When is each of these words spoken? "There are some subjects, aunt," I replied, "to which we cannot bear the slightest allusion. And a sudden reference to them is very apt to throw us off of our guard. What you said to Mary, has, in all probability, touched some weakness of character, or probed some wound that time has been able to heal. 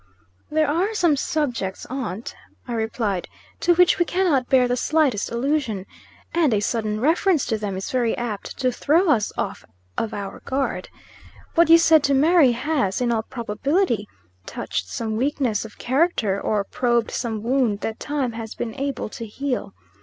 "There 0.49 0.67
are 0.67 0.95
some 0.95 1.15
subjects, 1.15 1.85
aunt," 1.87 2.33
I 2.67 2.73
replied, 2.73 3.27
"to 3.59 3.75
which 3.75 3.99
we 3.99 4.05
cannot 4.05 4.49
bear 4.49 4.67
the 4.67 4.75
slightest 4.75 5.29
allusion. 5.31 5.85
And 6.33 6.55
a 6.55 6.59
sudden 6.59 6.99
reference 6.99 7.45
to 7.45 7.57
them 7.59 7.77
is 7.77 7.91
very 7.91 8.17
apt 8.17 8.57
to 8.61 8.71
throw 8.71 9.11
us 9.11 9.31
off 9.37 9.63
of 9.99 10.11
our 10.11 10.39
guard. 10.39 10.89
What 11.53 11.69
you 11.69 11.77
said 11.77 12.01
to 12.05 12.15
Mary, 12.15 12.53
has, 12.53 12.99
in 12.99 13.11
all 13.11 13.21
probability, 13.21 14.07
touched 14.47 14.87
some 14.87 15.17
weakness 15.17 15.65
of 15.65 15.77
character, 15.77 16.41
or 16.41 16.63
probed 16.63 17.11
some 17.11 17.43
wound 17.43 17.81
that 17.81 17.99
time 17.99 18.31
has 18.31 18.55
been 18.55 18.73
able 18.79 19.07
to 19.09 19.27
heal. 19.27 19.71